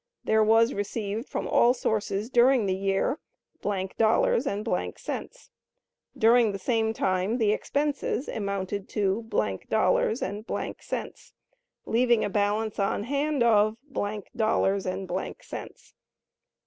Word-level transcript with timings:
There 0.23 0.43
was 0.43 0.73
received 0.73 1.29
from 1.29 1.47
all 1.47 1.75
sources 1.75 2.31
during 2.31 2.65
the 2.65 2.73
year,—— 2.73 3.19
dollars 3.99 4.47
and—— 4.47 4.67
cents; 4.97 5.51
during 6.17 6.51
the 6.51 6.57
same 6.57 6.91
time 6.91 7.37
the 7.37 7.51
expenses 7.51 8.27
amounted 8.27 8.89
to—— 8.89 9.25
dollars 9.69 10.23
and—— 10.23 10.43
cents, 10.79 11.33
leaving 11.85 12.25
a 12.25 12.31
balance 12.31 12.79
on 12.79 13.03
hand 13.03 13.43
of—— 13.43 13.77
dollars 14.35 14.87
and—— 14.87 15.07
cents. 15.41 15.93